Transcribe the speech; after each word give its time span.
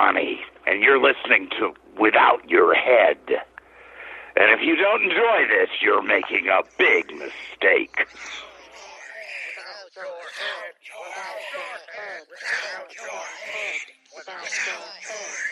Ronnie, 0.00 0.40
and 0.66 0.82
you're 0.82 0.98
listening 0.98 1.50
to 1.58 1.74
Without 2.00 2.48
Your 2.48 2.74
Head. 2.74 3.18
And 4.34 4.48
if 4.50 4.64
you 4.64 4.74
don't 4.74 5.02
enjoy 5.02 5.44
this, 5.46 5.68
you're 5.82 6.00
making 6.00 6.48
a 6.48 6.62
big 6.78 7.12
mistake. 7.12 8.08
Without 9.52 9.92
your 9.94 10.08
head, 10.40 10.72
without 10.88 11.36
your 11.52 11.68
head, 11.92 12.24
without 12.32 12.88
your 12.96 13.12
head, 13.44 13.80
without 14.16 14.40
your 14.40 14.80
head, 15.04 15.49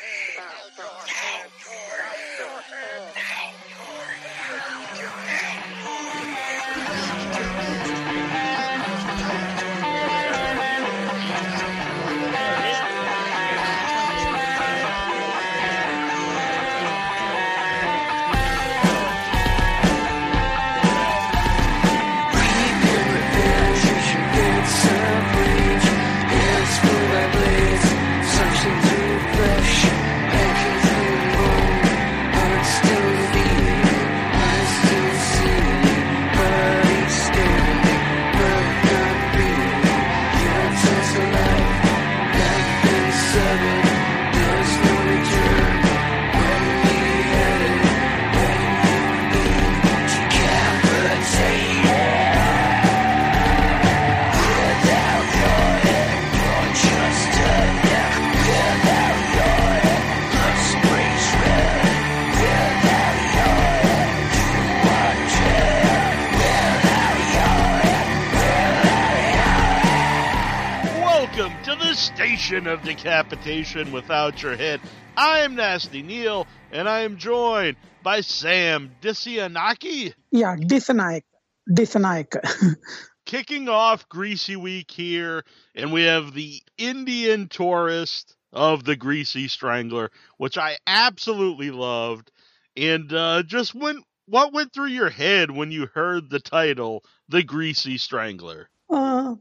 station 72.19 72.67
of 72.67 72.83
decapitation 72.83 73.93
without 73.93 74.43
your 74.43 74.57
head. 74.57 74.81
I 75.17 75.41
am 75.41 75.57
Nasty 75.57 76.03
Neal, 76.03 76.47
and 76.73 76.89
I 76.89 77.01
am 77.01 77.17
joined 77.17 77.77
by 78.03 78.23
Sam 78.23 78.93
Dissanayake. 79.03 80.15
Yeah, 80.31 80.57
Dissanayake. 80.57 81.23
Dissanayake. 81.71 82.77
Kicking 83.27 83.69
off 83.69 84.09
Greasy 84.09 84.57
Week 84.57 84.91
here, 84.91 85.45
and 85.75 85.93
we 85.93 86.05
have 86.05 86.33
the 86.33 86.63
Indian 86.79 87.49
tourist 87.49 88.35
of 88.53 88.85
the 88.85 88.97
Greasy 88.97 89.49
Strangler, 89.49 90.11
which 90.39 90.57
I 90.57 90.79
absolutely 90.87 91.71
loved. 91.71 92.31
And 92.77 93.13
uh, 93.13 93.43
just 93.43 93.75
went, 93.75 94.05
what 94.27 94.53
went 94.53 94.73
through 94.73 94.87
your 94.87 95.11
head 95.11 95.51
when 95.51 95.71
you 95.71 95.89
heard 95.93 96.31
the 96.31 96.41
title, 96.41 97.05
The 97.29 97.43
Greasy 97.43 97.99
Strangler? 97.99 98.71
Uh, 98.89 99.35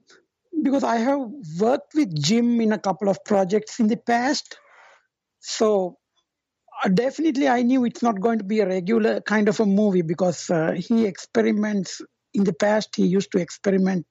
because 0.63 0.83
I 0.83 0.97
have 0.97 1.29
worked 1.59 1.93
with 1.95 2.21
Jim 2.21 2.61
in 2.61 2.71
a 2.71 2.79
couple 2.79 3.09
of 3.09 3.23
projects 3.25 3.79
in 3.79 3.87
the 3.87 3.97
past. 3.97 4.57
So 5.39 5.97
uh, 6.83 6.89
definitely 6.89 7.47
I 7.47 7.63
knew 7.63 7.85
it's 7.85 8.03
not 8.03 8.19
going 8.19 8.39
to 8.39 8.43
be 8.43 8.59
a 8.59 8.67
regular 8.67 9.21
kind 9.21 9.49
of 9.49 9.59
a 9.59 9.65
movie 9.65 10.01
because 10.01 10.49
uh, 10.49 10.73
he 10.73 11.05
experiments 11.05 12.01
in 12.33 12.43
the 12.43 12.53
past 12.53 12.95
he 12.95 13.05
used 13.05 13.31
to 13.31 13.39
experiment 13.39 14.05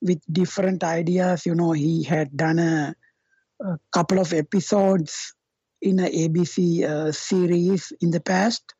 with 0.00 0.20
different 0.30 0.84
ideas. 0.84 1.46
You 1.46 1.54
know 1.54 1.72
he 1.72 2.02
had 2.02 2.36
done 2.36 2.58
a, 2.58 2.94
a 3.60 3.78
couple 3.92 4.18
of 4.18 4.32
episodes 4.32 5.34
in 5.80 5.98
a 5.98 6.28
abc 6.28 6.84
uh, 6.84 7.12
series 7.12 7.92
in 8.00 8.10
the 8.10 8.20
past. 8.20 8.74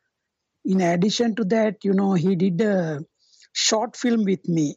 In 0.64 0.80
addition 0.80 1.34
to 1.36 1.44
that 1.46 1.84
you 1.84 1.92
know 1.92 2.14
he 2.14 2.36
did 2.36 2.60
a 2.60 3.00
short 3.52 3.96
film 3.96 4.24
with 4.24 4.46
me. 4.48 4.76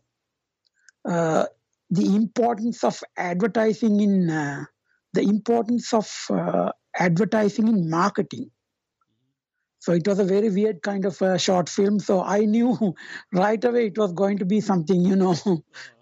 Uh, 1.08 1.46
the 1.90 2.16
importance 2.16 2.84
of 2.84 3.04
advertising 3.18 4.00
in 4.00 4.30
uh, 4.30 4.66
the 5.14 5.22
importance 5.22 5.94
of 5.94 6.10
uh, 6.30 6.72
advertising 6.96 7.68
in 7.68 7.90
marketing. 7.90 8.52
So 9.80 9.94
it 9.94 10.08
was 10.08 10.18
a 10.18 10.24
very 10.24 10.50
weird 10.50 10.82
kind 10.82 11.06
of 11.06 11.22
a 11.22 11.38
short 11.38 11.70
film. 11.70 12.00
So 12.00 12.24
I 12.24 12.40
knew 12.40 12.96
right 13.32 13.64
away 13.64 13.88
it 13.88 13.98
was 13.98 14.14
going 14.14 14.40
to 14.40 14.46
be 14.46 14.60
something, 14.60 15.00
you 15.00 15.16
know, 15.16 15.36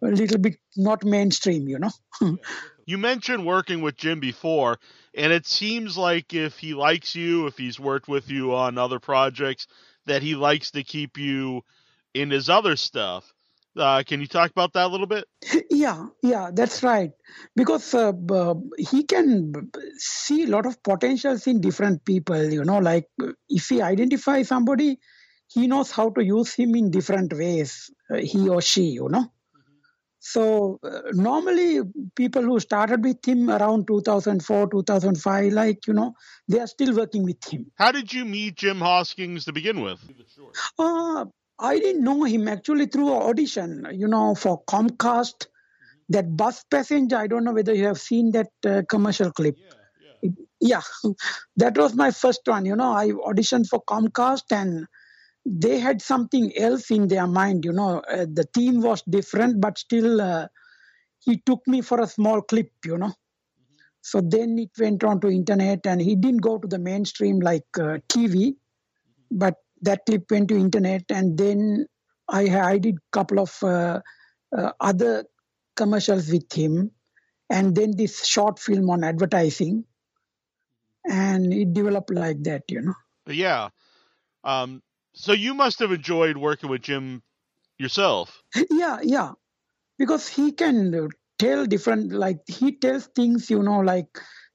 a 0.01 0.07
little 0.07 0.37
bit 0.37 0.57
not 0.77 1.03
mainstream, 1.03 1.67
you 1.67 1.79
know. 1.79 1.91
you 2.85 2.97
mentioned 2.97 3.45
working 3.45 3.81
with 3.81 3.97
Jim 3.97 4.21
before, 4.21 4.79
and 5.13 5.33
it 5.33 5.45
seems 5.45 5.97
like 5.97 6.33
if 6.33 6.57
he 6.59 6.73
likes 6.73 7.13
you, 7.13 7.47
if 7.47 7.57
he's 7.57 7.77
worked 7.77 8.07
with 8.07 8.29
you 8.29 8.55
on 8.55 8.77
other 8.77 8.99
projects, 8.99 9.67
that 10.05 10.21
he 10.21 10.35
likes 10.35 10.71
to 10.71 10.83
keep 10.83 11.17
you 11.17 11.63
in 12.13 12.29
his 12.29 12.49
other 12.49 12.77
stuff. 12.77 13.33
Uh, 13.75 14.03
can 14.05 14.21
you 14.21 14.27
talk 14.27 14.51
about 14.51 14.73
that 14.73 14.85
a 14.85 14.87
little 14.87 15.07
bit? 15.07 15.25
Yeah, 15.69 16.07
yeah, 16.21 16.51
that's 16.53 16.83
right. 16.83 17.11
Because 17.55 17.93
uh, 17.93 18.11
uh, 18.31 18.55
he 18.77 19.03
can 19.03 19.71
see 19.97 20.43
a 20.43 20.47
lot 20.47 20.65
of 20.65 20.81
potentials 20.83 21.47
in 21.47 21.61
different 21.61 22.05
people. 22.05 22.51
You 22.51 22.63
know, 22.63 22.77
like 22.77 23.07
if 23.49 23.69
he 23.69 23.81
identifies 23.81 24.47
somebody, 24.47 24.99
he 25.47 25.67
knows 25.67 25.91
how 25.91 26.09
to 26.11 26.23
use 26.23 26.53
him 26.53 26.75
in 26.75 26.91
different 26.91 27.33
ways. 27.33 27.89
Uh, 28.11 28.17
he 28.17 28.47
or 28.47 28.61
she, 28.61 28.83
you 28.83 29.09
know. 29.09 29.21
Mm-hmm. 29.21 29.79
So 30.19 30.79
uh, 30.83 31.01
normally, 31.11 31.81
people 32.15 32.43
who 32.43 32.59
started 32.59 33.03
with 33.03 33.25
him 33.27 33.49
around 33.49 33.87
2004, 33.87 34.69
2005, 34.69 35.53
like 35.53 35.87
you 35.87 35.93
know, 35.93 36.13
they 36.47 36.59
are 36.59 36.67
still 36.67 36.95
working 36.95 37.23
with 37.23 37.43
him. 37.51 37.71
How 37.75 37.91
did 37.91 38.13
you 38.13 38.25
meet 38.25 38.55
Jim 38.55 38.79
Hoskins 38.79 39.45
to 39.45 39.53
begin 39.53 39.81
with? 39.81 39.99
Uh, 40.77 41.25
I 41.63 41.79
didn't 41.79 42.03
know 42.03 42.25
him 42.25 42.49
actually 42.49 42.87
through 42.87 43.15
an 43.15 43.21
audition, 43.21 43.87
you 43.93 44.09
know, 44.09 44.35
for 44.35 44.61
Comcast. 44.65 45.47
That 46.09 46.35
bus 46.35 46.65
passenger, 46.69 47.15
I 47.15 47.27
don't 47.27 47.45
know 47.45 47.53
whether 47.53 47.73
you 47.73 47.85
have 47.87 47.99
seen 47.99 48.31
that 48.31 48.51
uh, 48.67 48.81
commercial 48.89 49.31
clip. 49.31 49.55
Yeah, 49.57 50.19
yeah. 50.21 50.81
yeah, 51.03 51.11
that 51.55 51.77
was 51.77 51.95
my 51.95 52.11
first 52.11 52.41
one. 52.43 52.65
You 52.65 52.75
know, 52.75 52.91
I 52.91 53.11
auditioned 53.11 53.69
for 53.69 53.81
Comcast 53.85 54.51
and 54.51 54.85
they 55.45 55.79
had 55.79 56.01
something 56.01 56.51
else 56.57 56.91
in 56.91 57.07
their 57.07 57.27
mind. 57.27 57.63
You 57.63 57.71
know, 57.71 57.99
uh, 58.11 58.25
the 58.31 58.45
theme 58.53 58.81
was 58.81 59.01
different, 59.03 59.61
but 59.61 59.77
still, 59.77 60.19
uh, 60.19 60.47
he 61.19 61.41
took 61.45 61.65
me 61.65 61.79
for 61.79 62.01
a 62.01 62.07
small 62.07 62.41
clip. 62.41 62.71
You 62.83 62.97
know, 62.97 63.07
mm-hmm. 63.07 63.75
so 64.01 64.19
then 64.19 64.59
it 64.59 64.71
went 64.77 65.05
on 65.05 65.21
to 65.21 65.29
internet, 65.29 65.87
and 65.87 66.01
he 66.01 66.15
didn't 66.17 66.41
go 66.41 66.57
to 66.57 66.67
the 66.67 66.79
mainstream 66.79 67.39
like 67.39 67.65
uh, 67.77 67.99
TV, 68.09 68.35
mm-hmm. 68.35 69.37
but 69.37 69.55
that 69.83 70.05
clip 70.05 70.29
went 70.31 70.49
to 70.49 70.55
internet 70.55 71.03
and 71.09 71.37
then 71.37 71.85
i 72.29 72.43
i 72.71 72.77
did 72.77 72.97
couple 73.11 73.39
of 73.39 73.55
uh, 73.63 73.99
uh, 74.57 74.71
other 74.79 75.25
commercials 75.75 76.29
with 76.31 76.51
him 76.53 76.91
and 77.49 77.75
then 77.75 77.95
this 77.95 78.25
short 78.25 78.59
film 78.59 78.89
on 78.89 79.03
advertising 79.03 79.83
and 81.05 81.53
it 81.53 81.73
developed 81.73 82.11
like 82.11 82.41
that 82.43 82.63
you 82.69 82.81
know. 82.81 82.93
Yeah. 83.27 83.69
Um 84.43 84.81
so 85.13 85.33
you 85.33 85.53
must 85.53 85.79
have 85.79 85.91
enjoyed 85.91 86.37
working 86.37 86.69
with 86.69 86.81
jim 86.81 87.21
yourself. 87.77 88.41
Yeah 88.71 88.99
yeah. 89.03 89.31
Because 89.97 90.27
he 90.27 90.51
can 90.51 91.09
tell 91.37 91.65
different 91.65 92.13
like 92.13 92.39
he 92.47 92.77
tells 92.77 93.07
things 93.07 93.49
you 93.49 93.61
know 93.61 93.79
like 93.79 94.07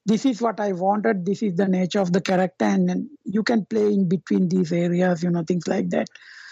this 0.08 0.24
is 0.24 0.40
what 0.40 0.58
I 0.58 0.72
wanted, 0.72 1.26
this 1.26 1.42
is 1.42 1.54
the 1.54 1.68
nature 1.68 2.00
of 2.00 2.10
the 2.14 2.22
character, 2.22 2.64
and, 2.64 2.90
and 2.90 3.10
you 3.28 3.42
can 3.42 3.66
play 3.66 3.92
in 3.92 4.08
between 4.08 4.48
these 4.48 4.72
areas, 4.72 5.22
you 5.22 5.30
know, 5.30 5.44
things 5.46 5.68
like 5.68 5.90
that. 5.90 6.08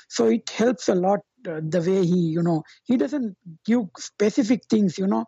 So 0.09 0.27
it 0.27 0.49
helps 0.51 0.89
a 0.89 0.95
lot 0.95 1.21
uh, 1.49 1.61
the 1.63 1.81
way 1.81 2.05
he, 2.05 2.19
you 2.19 2.43
know, 2.43 2.63
he 2.85 2.97
doesn't 2.97 3.37
give 3.65 3.83
specific 3.99 4.63
things, 4.69 4.99
you 4.99 5.07
know. 5.07 5.25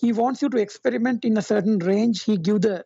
He 0.00 0.12
wants 0.12 0.42
you 0.42 0.48
to 0.50 0.58
experiment 0.58 1.24
in 1.24 1.36
a 1.36 1.42
certain 1.42 1.78
range. 1.78 2.22
He 2.24 2.36
give 2.36 2.60
the 2.60 2.84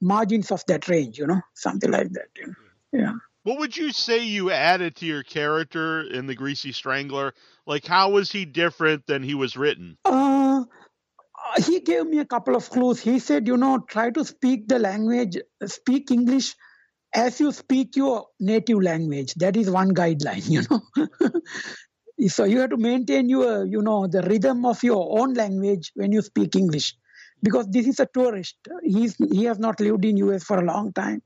margins 0.00 0.50
of 0.50 0.64
that 0.66 0.88
range, 0.88 1.18
you 1.18 1.26
know, 1.26 1.40
something 1.54 1.90
like 1.90 2.12
that. 2.12 2.28
You 2.36 2.46
know? 2.46 2.54
Yeah. 2.92 3.12
What 3.42 3.58
would 3.58 3.76
you 3.76 3.92
say 3.92 4.24
you 4.24 4.50
added 4.50 4.96
to 4.96 5.06
your 5.06 5.22
character 5.22 6.02
in 6.02 6.26
the 6.26 6.34
Greasy 6.34 6.72
Strangler? 6.72 7.34
Like, 7.66 7.86
how 7.86 8.10
was 8.10 8.30
he 8.30 8.44
different 8.44 9.06
than 9.06 9.22
he 9.22 9.34
was 9.34 9.56
written? 9.56 9.96
Uh, 10.04 10.64
he 11.64 11.80
gave 11.80 12.06
me 12.06 12.18
a 12.18 12.26
couple 12.26 12.54
of 12.54 12.68
clues. 12.68 13.00
He 13.00 13.18
said, 13.18 13.46
you 13.46 13.56
know, 13.56 13.78
try 13.78 14.10
to 14.10 14.24
speak 14.24 14.68
the 14.68 14.78
language, 14.78 15.38
speak 15.66 16.10
English 16.10 16.54
as 17.14 17.40
you 17.40 17.52
speak 17.52 17.96
your 17.96 18.26
native 18.40 18.82
language. 18.82 19.34
That 19.34 19.56
is 19.56 19.70
one 19.70 19.94
guideline, 19.94 20.48
you 20.48 20.62
know. 20.70 20.80
so 22.28 22.44
you 22.44 22.60
have 22.60 22.70
to 22.70 22.76
maintain 22.76 23.28
your, 23.28 23.66
you 23.66 23.82
know, 23.82 24.06
the 24.06 24.22
rhythm 24.22 24.64
of 24.66 24.82
your 24.82 25.20
own 25.20 25.34
language 25.34 25.92
when 25.94 26.12
you 26.12 26.22
speak 26.22 26.56
English. 26.56 26.94
because 27.42 27.66
this 27.74 27.86
is 27.90 28.00
a 28.00 28.06
tourist. 28.14 28.56
He's 28.84 29.16
he 29.32 29.44
has 29.46 29.58
not 29.58 29.80
lived 29.80 30.04
in 30.04 30.18
US 30.18 30.44
for 30.44 30.58
a 30.60 30.64
long 30.66 30.92
time. 30.92 31.22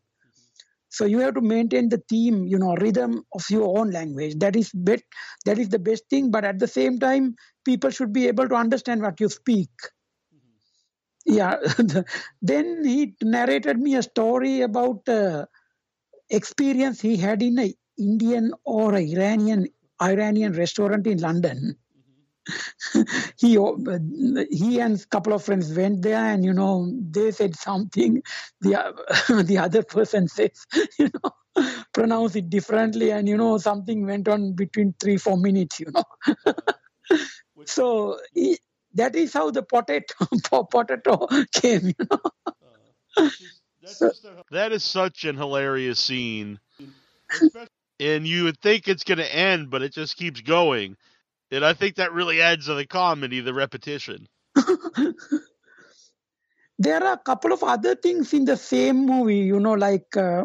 So 0.89 1.07
you 1.07 1.21
have 1.21 1.35
to 1.35 1.43
maintain 1.43 1.89
the 1.91 2.03
theme, 2.09 2.47
you 2.47 2.59
know, 2.59 2.75
rhythm 2.77 3.23
of 3.35 3.45
your 3.51 3.79
own 3.79 3.91
language. 3.91 4.37
That 4.39 4.57
is 4.57 4.73
bit 4.73 5.03
that 5.47 5.59
is 5.59 5.69
the 5.71 5.79
best 5.91 6.05
thing. 6.11 6.31
But 6.31 6.45
at 6.45 6.59
the 6.59 6.69
same 6.69 6.99
time, 6.99 7.35
people 7.65 7.91
should 7.91 8.13
be 8.13 8.29
able 8.29 8.49
to 8.49 8.55
understand 8.55 9.03
what 9.03 9.21
you 9.21 9.29
speak. 9.29 9.71
Yeah. 11.27 11.57
then 12.43 12.85
he 12.85 13.15
narrated 13.23 13.79
me 13.79 13.97
a 13.97 14.03
story 14.03 14.61
about 14.63 15.09
uh, 15.09 15.47
experience 16.31 17.01
he 17.01 17.17
had 17.17 17.43
in 17.43 17.59
an 17.59 17.73
Indian 17.99 18.53
or 18.65 18.95
Iranian 18.95 19.67
Iranian 20.01 20.53
restaurant 20.53 21.07
in 21.07 21.19
London. 21.19 21.77
he 23.39 23.59
he 24.51 24.81
and 24.81 25.01
a 25.01 25.07
couple 25.07 25.33
of 25.33 25.43
friends 25.43 25.73
went 25.75 26.03
there 26.03 26.25
and 26.25 26.45
you 26.45 26.53
know 26.53 26.93
they 27.11 27.31
said 27.31 27.57
something 27.57 28.23
the 28.61 28.75
the 29.47 29.59
other 29.59 29.83
person 29.83 30.29
says 30.29 30.67
you 30.99 31.09
know 31.15 31.31
pronounce 31.95 32.37
it 32.37 32.51
differently 32.51 33.11
and 33.11 33.29
you 33.29 33.37
know 33.37 33.57
something 33.57 34.05
went 34.05 34.29
on 34.29 34.53
between 34.53 34.95
3 35.01 35.17
4 35.17 35.39
minutes 35.39 35.81
you 35.81 35.87
know 35.91 36.05
so 37.65 38.19
he, 38.35 38.59
that 38.95 39.15
is 39.15 39.33
how 39.33 39.51
the 39.51 39.63
potato 39.63 40.15
potato 40.71 41.27
came 41.53 41.87
you 41.87 42.07
know 42.11 42.21
uh, 42.67 43.31
that 44.51 44.73
is 44.73 44.85
such 44.85 45.25
an 45.25 45.37
hilarious 45.37 45.99
scene 46.01 46.59
and 48.01 48.27
you 48.27 48.45
would 48.45 48.61
think 48.61 48.89
it's 48.89 49.05
going 49.05 49.19
to 49.19 49.35
end 49.35 49.71
but 49.71 49.83
it 49.83 49.93
just 49.93 50.17
keeps 50.17 50.41
going 50.41 50.97
and 51.55 51.65
I 51.65 51.73
think 51.73 51.97
that 51.97 52.13
really 52.13 52.41
adds 52.41 52.67
to 52.67 52.75
the 52.75 52.87
comedy, 52.87 53.41
the 53.41 53.55
repetition. 53.55 54.29
there 56.79 57.05
are 57.05 57.13
a 57.13 57.19
couple 57.19 57.53
of 57.53 57.63
other 57.63 57.95
things 57.95 58.33
in 58.35 58.45
the 58.45 58.57
same 58.57 59.07
movie, 59.07 59.39
you 59.39 59.61
know, 59.61 59.75
like, 59.75 60.17
uh, 60.17 60.45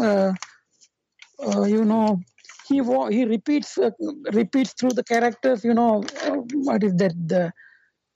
uh, 0.00 0.32
uh, 1.46 1.64
you 1.64 1.84
know, 1.84 2.20
he 2.68 2.76
he 2.76 3.24
repeats 3.26 3.76
uh, 3.76 3.90
repeats 4.32 4.72
through 4.72 4.90
the 4.90 5.04
characters, 5.04 5.62
you 5.64 5.74
know, 5.74 6.02
uh, 6.24 6.36
what 6.54 6.82
is 6.82 6.94
that? 6.96 7.12
The 7.28 7.52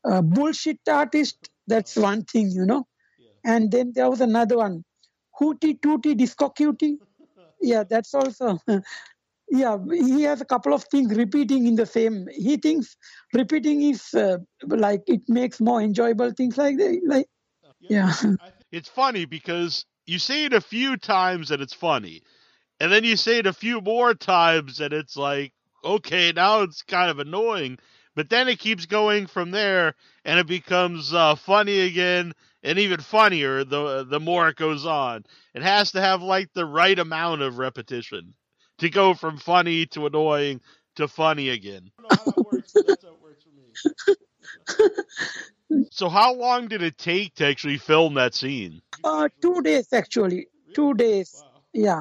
uh, 0.05 0.23
bullshit 0.23 0.81
artist. 0.89 1.51
That's 1.67 1.95
one 1.97 2.25
thing, 2.25 2.51
you 2.51 2.65
know. 2.65 2.87
And 3.45 3.71
then 3.71 3.93
there 3.95 4.11
was 4.11 4.21
another 4.21 4.59
one, 4.59 4.85
Hootie 5.41 5.81
Tootie 5.81 6.17
Disco 6.17 6.51
Cutie. 6.51 6.99
Yeah, 7.61 7.85
that's 7.89 8.15
also 8.15 8.59
yeah 9.51 9.77
he 9.91 10.23
has 10.23 10.41
a 10.41 10.45
couple 10.45 10.73
of 10.73 10.85
things 10.85 11.15
repeating 11.15 11.67
in 11.67 11.75
the 11.75 11.87
same. 11.87 12.27
He 12.33 12.57
thinks 12.57 12.97
repeating 13.35 13.83
is 13.83 14.15
uh, 14.15 14.39
like 14.67 15.03
it 15.07 15.23
makes 15.29 15.61
more 15.61 15.81
enjoyable 15.81 16.31
things 16.33 16.57
like 16.57 16.77
that 16.79 17.01
like 17.07 17.27
yeah. 17.89 18.13
it's 18.73 18.89
funny 18.89 19.25
because 19.25 19.85
you 20.07 20.19
say 20.19 20.45
it 20.45 20.53
a 20.53 20.61
few 20.61 20.97
times 20.97 21.51
and 21.51 21.63
it's 21.63 21.75
funny 21.75 22.23
and 22.79 22.93
then 22.93 23.05
you 23.05 23.17
say 23.17 23.39
it 23.39 23.47
a 23.47 23.53
few 23.53 23.81
more 23.81 24.15
times 24.15 24.81
and 24.81 24.93
it's 24.93 25.17
like 25.17 25.53
okay 25.85 26.33
now 26.33 26.63
it's 26.63 26.83
kind 26.83 27.11
of 27.11 27.19
annoying 27.19 27.79
but 28.15 28.29
then 28.29 28.49
it 28.49 28.59
keeps 28.59 28.87
going 28.87 29.27
from 29.27 29.51
there 29.51 29.95
and 30.25 30.39
it 30.39 30.47
becomes 30.47 31.15
uh, 31.15 31.35
funny 31.35 31.81
again 31.81 32.33
and 32.63 32.79
even 32.79 33.01
funnier 33.01 33.65
the 33.65 34.05
the 34.05 34.21
more 34.21 34.49
it 34.49 34.57
goes 34.57 34.87
on 34.87 35.25
it 35.55 35.63
has 35.63 35.93
to 35.93 36.01
have 36.01 36.23
like 36.23 36.53
the 36.55 36.65
right 36.65 36.99
amount 36.99 37.43
of 37.43 37.59
repetition 37.59 38.35
to 38.79 38.91
go 38.91 39.15
from 39.15 39.37
funny 39.37 39.87
to 39.87 40.07
annoying 40.07 40.61
to 40.97 41.07
funny 41.07 41.51
again. 41.51 41.91
so 45.91 46.09
how 46.09 46.35
long 46.35 46.69
did 46.69 46.83
it 46.83 46.99
take 46.99 47.35
to 47.37 47.47
actually 47.47 47.79
film 47.79 48.15
that 48.15 48.35
scene? 48.35 48.81
Uh, 49.05 49.29
two 49.41 49.63
days 49.63 49.93
actually. 49.93 50.49
Two 50.75 50.95
days. 50.95 51.37
Wow. 51.39 51.63
Yeah. 51.73 52.01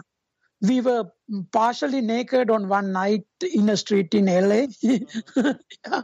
We 0.62 0.82
were 0.82 1.06
partially 1.52 2.02
naked 2.02 2.50
on 2.50 2.68
one 2.68 2.92
night 2.92 3.24
in 3.42 3.70
a 3.70 3.78
street 3.78 4.14
in 4.14 4.26
LA. 4.26 4.68
yeah. 4.82 6.02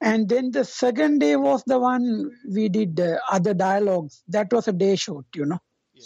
And 0.00 0.28
then 0.28 0.50
the 0.50 0.64
second 0.64 1.20
day 1.20 1.36
was 1.36 1.62
the 1.66 1.78
one 1.78 2.30
we 2.48 2.68
did 2.68 3.00
uh, 3.00 3.18
other 3.30 3.54
dialogues. 3.54 4.22
That 4.28 4.52
was 4.52 4.68
a 4.68 4.72
day 4.72 4.96
shoot, 4.96 5.24
you 5.34 5.46
know. 5.46 5.58
Yeah, 5.94 6.04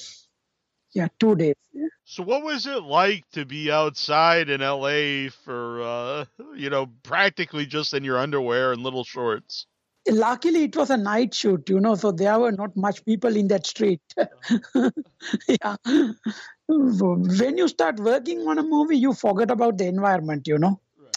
yeah 0.94 1.08
two 1.18 1.34
days. 1.34 1.56
Yeah. 1.72 1.88
So 2.04 2.22
what 2.22 2.44
was 2.44 2.66
it 2.66 2.82
like 2.82 3.24
to 3.32 3.44
be 3.44 3.70
outside 3.72 4.48
in 4.48 4.60
LA 4.60 5.30
for 5.44 5.82
uh, 5.82 6.24
you 6.54 6.70
know 6.70 6.86
practically 7.02 7.66
just 7.66 7.94
in 7.94 8.04
your 8.04 8.18
underwear 8.18 8.72
and 8.72 8.82
little 8.82 9.04
shorts? 9.04 9.66
Luckily, 10.08 10.64
it 10.64 10.76
was 10.76 10.90
a 10.90 10.96
night 10.96 11.32
shoot, 11.32 11.68
you 11.68 11.78
know, 11.78 11.94
so 11.94 12.10
there 12.10 12.38
were 12.38 12.50
not 12.50 12.76
much 12.76 13.04
people 13.04 13.36
in 13.36 13.48
that 13.48 13.66
street. 13.66 14.00
yeah. 15.48 15.76
When 16.68 17.58
you 17.58 17.68
start 17.68 18.00
working 18.00 18.40
on 18.48 18.58
a 18.58 18.62
movie, 18.62 18.96
you 18.96 19.12
forget 19.12 19.50
about 19.50 19.78
the 19.78 19.86
environment, 19.86 20.48
you 20.48 20.58
know. 20.58 20.80
Right. 20.98 21.16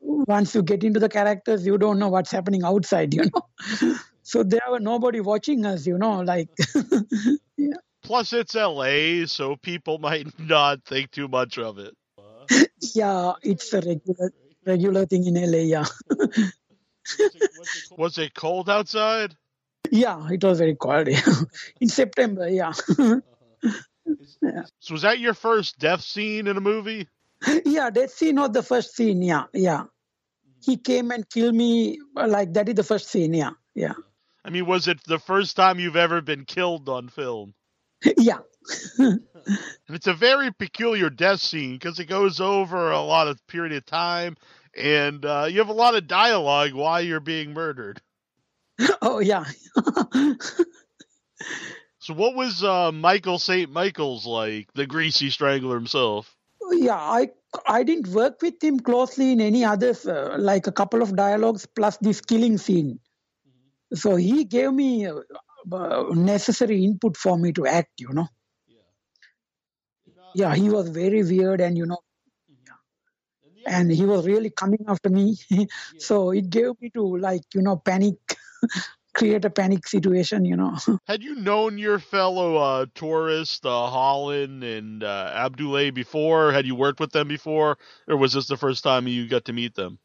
Once 0.00 0.54
you 0.54 0.62
get 0.62 0.84
into 0.84 1.00
the 1.00 1.08
characters, 1.08 1.66
you 1.66 1.78
don't 1.78 1.98
know 1.98 2.08
what's 2.08 2.30
happening 2.30 2.62
outside, 2.62 3.12
you 3.12 3.24
know. 3.24 3.96
so 4.22 4.44
there 4.44 4.60
were 4.70 4.80
nobody 4.80 5.20
watching 5.20 5.66
us, 5.66 5.84
you 5.84 5.98
know, 5.98 6.20
like 6.20 6.48
yeah. 7.56 7.74
Plus, 8.02 8.32
it's 8.32 8.54
LA, 8.54 9.26
so 9.26 9.56
people 9.56 9.98
might 9.98 10.38
not 10.38 10.84
think 10.84 11.10
too 11.10 11.28
much 11.28 11.58
of 11.58 11.78
it. 11.78 11.94
yeah, 12.94 13.32
it's 13.42 13.72
a 13.72 13.80
regular 13.80 14.32
regular 14.66 15.06
thing 15.06 15.26
in 15.26 15.34
LA. 15.34 15.58
Yeah. 15.58 15.86
Was 17.96 18.18
it 18.18 18.34
cold 18.34 18.68
outside? 18.68 19.36
Yeah, 19.90 20.28
it 20.30 20.42
was 20.42 20.58
very 20.58 20.74
cold. 20.74 21.08
in 21.80 21.88
September. 21.88 22.48
Yeah. 22.48 22.70
Uh-huh. 22.70 23.20
yeah. 24.42 24.62
So 24.80 24.94
was 24.94 25.02
that 25.02 25.18
your 25.18 25.34
first 25.34 25.78
death 25.78 26.02
scene 26.02 26.46
in 26.46 26.56
a 26.56 26.60
movie? 26.60 27.08
Yeah, 27.64 27.90
death 27.90 28.12
scene 28.12 28.36
was 28.36 28.50
the 28.50 28.62
first 28.62 28.94
scene. 28.94 29.22
Yeah, 29.22 29.44
yeah. 29.52 29.82
Mm-hmm. 29.82 30.50
He 30.64 30.76
came 30.76 31.10
and 31.10 31.28
killed 31.28 31.54
me. 31.54 31.98
Like 32.14 32.54
that 32.54 32.68
is 32.68 32.74
the 32.74 32.84
first 32.84 33.08
scene. 33.08 33.34
Yeah, 33.34 33.50
yeah. 33.74 33.94
I 34.44 34.50
mean, 34.50 34.66
was 34.66 34.88
it 34.88 34.98
the 35.04 35.18
first 35.18 35.56
time 35.56 35.78
you've 35.78 35.96
ever 35.96 36.20
been 36.20 36.44
killed 36.44 36.88
on 36.88 37.08
film? 37.08 37.54
yeah. 38.16 38.38
and 38.98 39.20
it's 39.88 40.06
a 40.06 40.14
very 40.14 40.52
peculiar 40.52 41.10
death 41.10 41.40
scene 41.40 41.74
because 41.74 41.98
it 41.98 42.06
goes 42.06 42.40
over 42.40 42.90
a 42.90 43.00
lot 43.00 43.28
of 43.28 43.44
period 43.46 43.72
of 43.72 43.84
time, 43.86 44.36
and 44.76 45.24
uh, 45.24 45.46
you 45.48 45.58
have 45.58 45.68
a 45.68 45.72
lot 45.72 45.94
of 45.94 46.06
dialogue 46.06 46.72
while 46.72 47.00
you're 47.02 47.20
being 47.20 47.52
murdered. 47.52 48.00
Oh 49.00 49.18
yeah. 49.20 49.44
so 51.98 52.14
what 52.14 52.34
was 52.34 52.64
uh, 52.64 52.90
Michael 52.90 53.38
St. 53.38 53.70
Michaels 53.70 54.26
like, 54.26 54.72
the 54.74 54.86
greasy 54.86 55.30
strangler 55.30 55.76
himself? 55.76 56.34
Yeah, 56.70 56.96
I 56.96 57.28
I 57.66 57.82
didn't 57.82 58.08
work 58.08 58.40
with 58.40 58.62
him 58.62 58.80
closely 58.80 59.32
in 59.32 59.40
any 59.40 59.64
others, 59.64 60.06
uh, 60.06 60.36
like 60.38 60.66
a 60.66 60.72
couple 60.72 61.02
of 61.02 61.14
dialogues 61.14 61.66
plus 61.66 61.98
this 61.98 62.20
killing 62.20 62.58
scene. 62.58 62.98
Mm-hmm. 63.46 63.96
So 63.96 64.16
he 64.16 64.44
gave 64.44 64.72
me 64.72 65.06
uh, 65.06 65.20
uh, 65.70 66.04
necessary 66.14 66.84
input 66.84 67.16
for 67.16 67.38
me 67.38 67.52
to 67.52 67.66
act 67.66 67.92
you 67.98 68.12
know 68.12 68.26
yeah 68.66 68.78
yeah, 70.34 70.54
he 70.54 70.70
was 70.70 70.88
very 70.88 71.22
weird 71.22 71.60
and 71.60 71.76
you 71.76 71.86
know. 71.86 71.98
And 73.66 73.90
he 73.90 74.04
was 74.04 74.26
really 74.26 74.50
coming 74.50 74.84
after 74.88 75.10
me 75.10 75.36
so 75.98 76.30
it 76.30 76.50
gave 76.50 76.80
me 76.80 76.90
to 76.90 77.16
like 77.16 77.42
you 77.54 77.62
know 77.62 77.76
panic 77.76 78.16
create 79.14 79.44
a 79.44 79.50
panic 79.50 79.86
situation 79.86 80.44
you 80.44 80.56
know 80.56 80.76
had 81.06 81.22
you 81.22 81.34
known 81.34 81.76
your 81.76 81.98
fellow 81.98 82.56
uh, 82.56 82.86
tourist 82.94 83.66
uh, 83.66 83.86
holland 83.86 84.64
and 84.64 85.04
uh, 85.04 85.32
Abdoulaye 85.34 85.92
before 85.92 86.50
had 86.50 86.66
you 86.66 86.74
worked 86.74 86.98
with 86.98 87.12
them 87.12 87.28
before 87.28 87.76
or 88.08 88.16
was 88.16 88.32
this 88.32 88.46
the 88.46 88.56
first 88.56 88.82
time 88.82 89.06
you 89.06 89.28
got 89.28 89.44
to 89.46 89.52
meet 89.52 89.74
them 89.74 89.98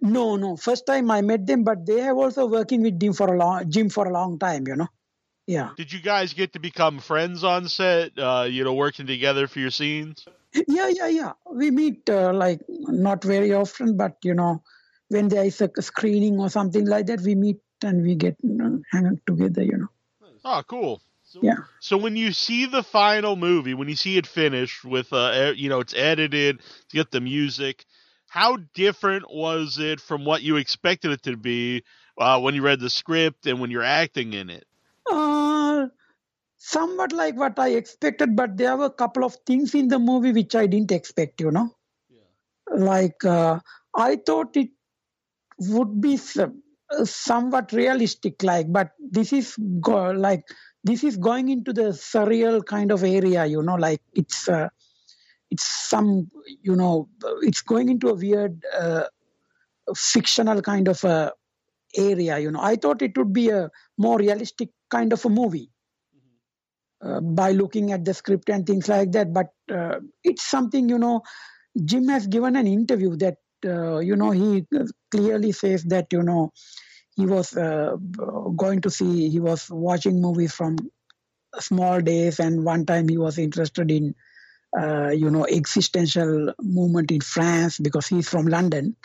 no, 0.00 0.36
no. 0.36 0.56
First 0.56 0.86
time 0.86 1.10
I 1.10 1.20
met 1.20 1.46
them, 1.46 1.62
but 1.62 1.84
they 1.84 2.00
have 2.00 2.16
also 2.16 2.46
working 2.46 2.82
with 2.82 2.98
Jim 2.98 3.12
for 3.12 3.34
a 3.34 3.36
long 3.36 3.70
Jim 3.70 3.90
for 3.90 4.06
a 4.06 4.12
long 4.12 4.38
time. 4.38 4.66
You 4.66 4.76
know. 4.76 4.88
Yeah. 5.46 5.70
Did 5.76 5.92
you 5.92 6.00
guys 6.00 6.32
get 6.32 6.54
to 6.54 6.58
become 6.58 6.98
friends 6.98 7.44
on 7.44 7.68
set? 7.68 8.18
Uh, 8.18 8.46
you 8.48 8.64
know, 8.64 8.74
working 8.74 9.06
together 9.06 9.46
for 9.46 9.60
your 9.60 9.70
scenes. 9.70 10.26
Yeah, 10.68 10.88
yeah, 10.88 11.06
yeah. 11.06 11.32
We 11.50 11.70
meet 11.70 12.08
uh, 12.08 12.32
like 12.32 12.60
not 12.68 13.24
very 13.24 13.52
often, 13.52 13.96
but 13.96 14.16
you 14.22 14.34
know, 14.34 14.62
when 15.08 15.28
there 15.28 15.44
is 15.44 15.60
a 15.60 15.70
screening 15.80 16.38
or 16.38 16.48
something 16.50 16.86
like 16.86 17.06
that, 17.06 17.20
we 17.20 17.34
meet 17.34 17.58
and 17.84 18.02
we 18.02 18.14
get 18.14 18.36
you 18.42 18.54
know, 18.54 18.80
hang 18.90 19.06
out 19.06 19.18
together. 19.26 19.62
You 19.62 19.78
know. 19.78 19.88
Oh, 20.44 20.62
cool. 20.66 21.02
So, 21.24 21.40
yeah. 21.42 21.56
So 21.80 21.96
when 21.96 22.16
you 22.16 22.32
see 22.32 22.66
the 22.66 22.82
final 22.82 23.34
movie, 23.34 23.74
when 23.74 23.88
you 23.88 23.96
see 23.96 24.16
it 24.16 24.26
finished 24.26 24.84
with, 24.84 25.12
uh, 25.12 25.52
you 25.56 25.68
know, 25.68 25.80
it's 25.80 25.94
edited, 25.94 26.60
to 26.60 26.96
get 26.96 27.10
the 27.10 27.20
music, 27.20 27.84
how 28.28 28.58
different 28.74 29.24
was 29.28 29.78
it 29.78 30.00
from 30.00 30.24
what 30.24 30.42
you 30.42 30.56
expected 30.56 31.10
it 31.10 31.22
to 31.24 31.36
be 31.36 31.82
uh, 32.18 32.40
when 32.40 32.54
you 32.54 32.62
read 32.62 32.80
the 32.80 32.90
script 32.90 33.46
and 33.46 33.60
when 33.60 33.70
you're 33.70 33.82
acting 33.82 34.34
in 34.34 34.50
it? 34.50 34.66
Uh, 36.66 36.78
somewhat 36.78 37.12
like 37.12 37.36
what 37.36 37.58
I 37.58 37.68
expected, 37.70 38.36
but 38.36 38.56
there 38.56 38.76
were 38.76 38.86
a 38.86 38.90
couple 38.90 39.24
of 39.24 39.36
things 39.46 39.74
in 39.74 39.88
the 39.88 39.98
movie 39.98 40.32
which 40.32 40.54
I 40.54 40.66
didn't 40.66 40.92
expect, 40.92 41.40
you 41.40 41.50
know. 41.50 41.70
Yeah. 42.10 42.84
Like, 42.84 43.24
uh, 43.24 43.60
I 43.94 44.16
thought 44.16 44.56
it 44.56 44.70
would 45.58 46.00
be 46.00 46.18
uh, 46.38 47.04
somewhat 47.04 47.72
realistic 47.72 48.42
like 48.42 48.70
but 48.70 48.90
this 48.98 49.32
is 49.32 49.56
go- 49.80 50.10
like 50.10 50.44
this 50.84 51.02
is 51.02 51.16
going 51.16 51.48
into 51.48 51.72
the 51.72 51.92
surreal 51.92 52.64
kind 52.64 52.92
of 52.92 53.02
area 53.02 53.46
you 53.46 53.62
know 53.62 53.74
like 53.74 54.00
it's 54.14 54.48
uh, 54.48 54.68
it's 55.50 55.64
some 55.64 56.30
you 56.62 56.76
know 56.76 57.08
it's 57.42 57.62
going 57.62 57.88
into 57.88 58.08
a 58.08 58.14
weird 58.14 58.62
uh, 58.78 59.04
fictional 59.96 60.62
kind 60.62 60.88
of 60.88 61.02
a 61.04 61.32
area 61.96 62.38
you 62.38 62.50
know 62.50 62.60
i 62.60 62.76
thought 62.76 63.02
it 63.02 63.16
would 63.16 63.32
be 63.32 63.48
a 63.48 63.70
more 63.96 64.18
realistic 64.18 64.68
kind 64.90 65.12
of 65.12 65.24
a 65.24 65.28
movie 65.28 65.70
uh, 67.04 67.20
by 67.20 67.52
looking 67.52 67.92
at 67.92 68.04
the 68.04 68.14
script 68.14 68.48
and 68.48 68.66
things 68.66 68.88
like 68.88 69.12
that. 69.12 69.32
But 69.32 69.48
uh, 69.72 70.00
it's 70.24 70.44
something 70.44 70.88
you 70.88 70.98
know 70.98 71.22
jim 71.84 72.08
has 72.08 72.26
given 72.26 72.56
an 72.56 72.66
interview 72.66 73.16
that 73.16 73.36
uh, 73.64 73.98
you 73.98 74.16
know 74.16 74.30
he 74.30 74.64
clearly 75.10 75.52
says 75.52 75.84
that 75.84 76.06
you 76.12 76.22
know 76.22 76.52
he 77.16 77.26
was 77.26 77.56
uh, 77.56 77.96
going 78.56 78.80
to 78.82 78.90
see 78.90 79.28
he 79.28 79.40
was 79.40 79.68
watching 79.70 80.20
movies 80.20 80.54
from 80.54 80.76
small 81.58 82.00
days 82.00 82.38
and 82.38 82.64
one 82.64 82.84
time 82.84 83.08
he 83.08 83.18
was 83.18 83.38
interested 83.38 83.90
in 83.90 84.14
uh, 84.78 85.08
you 85.08 85.30
know 85.30 85.46
existential 85.46 86.52
movement 86.60 87.10
in 87.10 87.20
france 87.20 87.78
because 87.78 88.06
he's 88.06 88.28
from 88.28 88.46
london. 88.46 88.96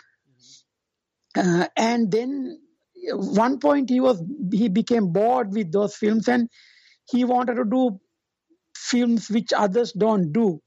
Uh, 1.34 1.66
and 1.78 2.12
then 2.12 2.60
one 3.14 3.58
point 3.58 3.88
he 3.88 4.00
was 4.00 4.22
he 4.52 4.68
became 4.68 5.12
bored 5.12 5.50
with 5.50 5.72
those 5.72 5.96
films 5.96 6.28
and 6.28 6.48
he 7.10 7.24
wanted 7.24 7.54
to 7.54 7.64
do 7.64 8.00
films 8.76 9.28
which 9.28 9.52
others 9.52 9.92
don't 9.92 10.32
do 10.32 10.60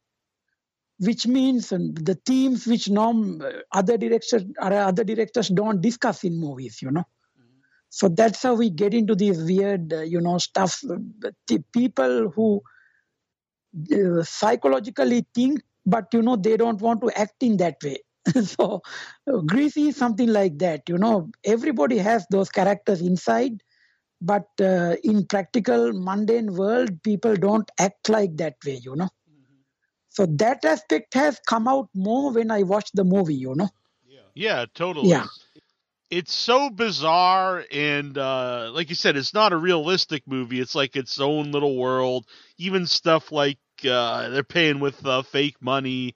which 0.99 1.27
means 1.27 1.69
the 1.69 2.17
themes 2.25 2.65
which 2.65 2.89
norm 2.89 3.41
other 3.71 3.97
directors 3.97 4.43
are 4.61 4.73
other 4.73 5.03
directors 5.03 5.49
don't 5.49 5.81
discuss 5.81 6.23
in 6.23 6.39
movies 6.39 6.81
you 6.81 6.91
know. 6.91 7.03
So 7.89 8.09
that's 8.09 8.43
how 8.43 8.55
we 8.55 8.69
get 8.69 8.93
into 8.93 9.15
these 9.15 9.41
weird 9.43 9.93
uh, 9.93 10.01
you 10.01 10.21
know 10.21 10.37
stuff. 10.37 10.81
The 10.81 11.63
people 11.73 12.31
who 12.35 12.61
uh, 13.91 14.23
psychologically 14.23 15.25
think 15.33 15.61
but 15.85 16.05
you 16.13 16.21
know 16.21 16.35
they 16.35 16.57
don't 16.57 16.81
want 16.81 17.01
to 17.01 17.11
act 17.17 17.41
in 17.41 17.57
that 17.57 17.75
way. 17.83 17.97
So 18.43 18.81
uh, 19.31 19.37
greasy 19.41 19.89
is 19.89 19.97
something 19.97 20.29
like 20.29 20.57
that 20.59 20.83
you 20.87 20.97
know. 20.97 21.29
Everybody 21.43 21.97
has 21.97 22.25
those 22.31 22.49
characters 22.49 23.01
inside 23.01 23.61
but 24.21 24.47
uh, 24.61 24.95
in 25.03 25.25
practical 25.25 25.91
mundane 25.93 26.53
world 26.53 27.01
people 27.03 27.35
don't 27.35 27.69
act 27.79 28.09
like 28.09 28.35
that 28.37 28.55
way 28.65 28.79
you 28.83 28.95
know 28.95 29.09
so 30.09 30.25
that 30.25 30.63
aspect 30.65 31.13
has 31.13 31.39
come 31.47 31.67
out 31.67 31.89
more 31.93 32.31
when 32.31 32.51
i 32.51 32.63
watched 32.63 32.95
the 32.95 33.03
movie 33.03 33.35
you 33.35 33.53
know 33.55 33.69
Yeah, 34.35 34.65
totally. 34.73 35.09
Yeah. 35.09 35.25
It's 36.09 36.33
so 36.33 36.69
bizarre 36.69 37.65
and 37.71 38.17
uh 38.17 38.71
like 38.73 38.89
you 38.89 38.95
said, 38.95 39.17
it's 39.17 39.33
not 39.33 39.53
a 39.53 39.57
realistic 39.57 40.23
movie. 40.27 40.59
It's 40.59 40.75
like 40.75 40.95
its 40.95 41.19
own 41.19 41.51
little 41.51 41.77
world. 41.77 42.25
Even 42.57 42.85
stuff 42.85 43.31
like 43.31 43.59
uh 43.89 44.29
they're 44.29 44.43
paying 44.43 44.79
with 44.79 45.05
uh, 45.05 45.23
fake 45.23 45.55
money. 45.61 46.15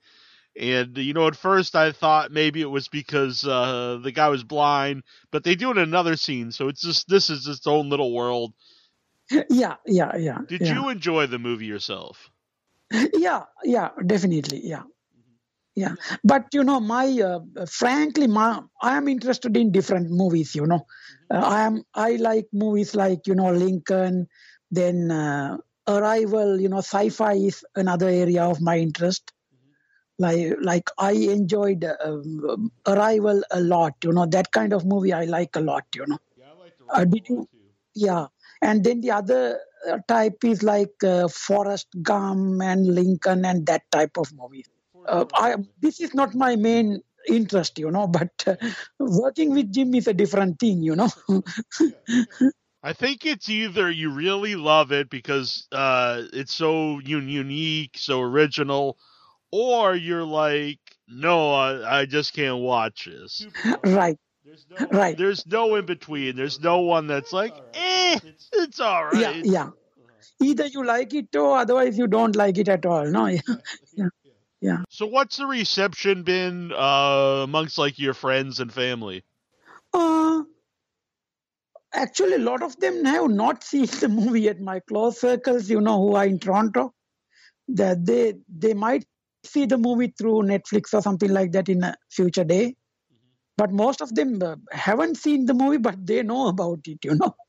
And 0.58 0.96
you 0.98 1.12
know, 1.12 1.26
at 1.26 1.36
first 1.36 1.76
I 1.76 1.92
thought 1.92 2.32
maybe 2.32 2.60
it 2.60 2.70
was 2.70 2.88
because 2.88 3.44
uh 3.44 3.98
the 4.02 4.12
guy 4.12 4.28
was 4.28 4.44
blind, 4.44 5.04
but 5.30 5.44
they 5.44 5.54
do 5.54 5.70
it 5.70 5.76
in 5.78 5.82
another 5.82 6.16
scene, 6.16 6.52
so 6.52 6.68
it's 6.68 6.82
just 6.82 7.08
this 7.08 7.30
is 7.30 7.46
its 7.46 7.66
own 7.66 7.88
little 7.88 8.12
world. 8.12 8.52
yeah 9.50 9.76
yeah 9.86 10.16
yeah 10.16 10.38
Did 10.48 10.62
yeah. 10.62 10.74
you 10.74 10.88
enjoy 10.88 11.26
the 11.26 11.38
movie 11.38 11.66
yourself? 11.66 12.30
yeah 13.14 13.44
yeah 13.64 13.90
definitely 14.06 14.60
yeah 14.64 14.82
yeah 15.76 15.94
but 16.24 16.46
you 16.52 16.64
know 16.64 16.80
my 16.80 17.06
uh, 17.20 17.66
frankly 17.66 18.26
my 18.26 18.60
i 18.82 18.96
am 18.96 19.06
interested 19.08 19.56
in 19.56 19.70
different 19.70 20.10
movies 20.10 20.54
you 20.54 20.66
know 20.66 20.84
uh, 21.32 21.38
i 21.38 21.60
am 21.62 21.82
i 21.94 22.16
like 22.16 22.46
movies 22.52 22.94
like 22.94 23.20
you 23.26 23.34
know 23.34 23.52
lincoln 23.52 24.26
then 24.70 25.10
uh, 25.10 25.56
arrival 25.88 26.60
you 26.60 26.68
know 26.68 26.78
sci-fi 26.78 27.34
is 27.34 27.64
another 27.76 28.08
area 28.08 28.44
of 28.44 28.60
my 28.60 28.76
interest 28.78 29.32
like 30.20 30.54
like 30.62 30.90
i 30.98 31.12
enjoyed 31.12 31.84
um, 32.04 32.70
arrival 32.86 33.42
a 33.52 33.60
lot 33.60 33.94
you 34.04 34.12
know 34.12 34.26
that 34.26 34.52
kind 34.52 34.72
of 34.74 34.84
movie 34.86 35.12
i 35.12 35.24
like 35.24 35.56
a 35.56 35.60
lot 35.60 35.84
you 35.94 36.06
know. 36.06 36.18
Uh, 36.94 37.04
did 37.04 37.22
you 37.28 37.48
yeah 37.94 38.26
and 38.62 38.84
then 38.84 39.00
the 39.00 39.10
other 39.10 39.58
uh, 39.90 39.98
type 40.08 40.44
is 40.44 40.62
like 40.62 41.02
uh, 41.04 41.28
forrest 41.28 41.88
gump 42.02 42.62
and 42.62 42.86
lincoln 42.94 43.44
and 43.44 43.66
that 43.66 43.82
type 43.90 44.16
of 44.18 44.32
movies 44.34 44.68
uh, 45.08 45.24
I, 45.34 45.56
this 45.80 46.00
is 46.00 46.14
not 46.14 46.34
my 46.34 46.56
main 46.56 47.00
interest 47.28 47.78
you 47.78 47.90
know 47.90 48.06
but 48.18 48.30
uh, 48.46 48.56
working 48.98 49.52
with 49.52 49.72
jim 49.72 49.94
is 49.94 50.08
a 50.08 50.14
different 50.14 50.58
thing 50.60 50.82
you 50.82 50.96
know. 50.96 51.10
I 52.82 52.92
think 52.92 53.24
it's 53.26 53.48
either 53.48 53.90
you 53.90 54.10
really 54.10 54.54
love 54.56 54.92
it 54.92 55.10
because 55.10 55.66
uh, 55.72 56.24
it's 56.32 56.54
so 56.54 57.00
un- 57.00 57.28
unique, 57.28 57.98
so 57.98 58.20
original, 58.20 58.98
or 59.52 59.94
you're 59.94 60.24
like, 60.24 60.78
no, 61.08 61.52
I, 61.52 62.00
I 62.00 62.06
just 62.06 62.32
can't 62.34 62.58
watch 62.58 63.06
this. 63.06 63.46
right 63.84 64.18
right 64.90 65.16
There's 65.16 65.46
no 65.46 65.74
in 65.76 65.86
between. 65.86 66.36
There's 66.36 66.60
no 66.60 66.80
one 66.80 67.06
that's 67.06 67.32
like, 67.32 67.54
eh, 67.74 68.18
it's 68.52 68.80
all 68.80 69.04
right. 69.04 69.14
yeah 69.20 69.42
yeah 69.44 69.70
either 70.40 70.66
you 70.66 70.84
like 70.84 71.12
it 71.14 71.34
or 71.36 71.58
otherwise 71.58 71.98
you 71.98 72.06
don't 72.06 72.34
like 72.36 72.58
it 72.58 72.68
at 72.68 72.86
all 72.86 73.06
no 73.06 73.26
yeah 74.60 74.78
So, 74.90 75.06
what's 75.06 75.36
the 75.36 75.46
reception 75.46 76.22
been 76.22 76.72
uh, 76.72 77.42
amongst 77.44 77.78
like 77.78 77.98
your 77.98 78.14
friends 78.14 78.60
and 78.60 78.72
family? 78.72 79.24
Uh, 79.92 80.42
actually, 81.94 82.34
a 82.34 82.38
lot 82.38 82.62
of 82.62 82.78
them 82.78 83.04
have 83.04 83.30
not 83.30 83.64
seen 83.70 83.86
the 83.86 84.08
movie 84.08 84.48
at 84.48 84.60
my 84.60 84.80
close 84.80 85.20
circles, 85.20 85.70
you 85.70 85.80
know, 85.80 85.98
who 85.98 86.14
are 86.14 86.26
in 86.26 86.38
Toronto. 86.38 86.92
That 87.68 88.04
they 88.04 88.34
they 88.48 88.74
might 88.74 89.06
see 89.44 89.66
the 89.66 89.78
movie 89.78 90.12
through 90.16 90.42
Netflix 90.42 90.94
or 90.94 91.02
something 91.02 91.30
like 91.30 91.52
that 91.52 91.68
in 91.68 91.82
a 91.82 91.94
future 92.10 92.44
day. 92.44 92.76
But 93.56 93.72
most 93.72 94.00
of 94.00 94.14
them 94.14 94.42
uh, 94.42 94.56
haven't 94.72 95.16
seen 95.16 95.46
the 95.46 95.54
movie, 95.54 95.76
but 95.76 96.06
they 96.06 96.22
know 96.22 96.48
about 96.48 96.80
it, 96.84 96.98
you 97.04 97.16
know. 97.16 97.34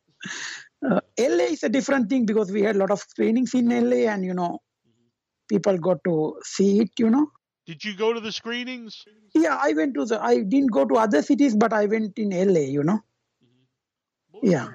Uh, 0.84 1.00
LA 1.20 1.44
is 1.44 1.62
a 1.62 1.70
different 1.70 2.10
thing 2.10 2.26
because 2.26 2.52
we 2.52 2.64
had 2.64 2.76
a 2.76 2.80
lot 2.80 2.90
of 2.90 2.98
screenings 2.98 3.54
in 3.54 3.70
LA, 3.70 4.12
and 4.12 4.26
you 4.26 4.34
know, 4.34 4.58
people 5.48 5.78
got 5.78 6.04
to 6.04 6.34
see 6.44 6.80
it, 6.80 6.90
you 6.98 7.08
know. 7.08 7.28
Did 7.68 7.86
you 7.86 7.94
go 7.96 8.14
to 8.14 8.20
the 8.20 8.32
screenings? 8.32 9.06
Yeah, 9.36 9.60
I 9.62 9.74
went 9.74 9.94
to 9.94 10.06
the. 10.06 10.20
I 10.20 10.40
didn't 10.40 10.72
go 10.72 10.86
to 10.86 10.96
other 10.96 11.22
cities, 11.22 11.56
but 11.56 11.72
I 11.72 11.86
went 11.86 12.18
in 12.18 12.32
LA, 12.32 12.62
you 12.62 12.84
know. 12.84 13.00
Yeah. 14.42 14.70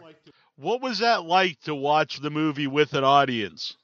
What 0.54 0.80
was 0.80 1.00
that 1.00 1.24
like 1.24 1.60
to 1.62 1.74
watch 1.74 2.20
the 2.20 2.30
movie 2.30 2.68
with 2.68 2.94
an 2.94 3.02
audience? 3.02 3.76